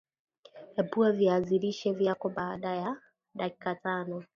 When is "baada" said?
2.29-2.75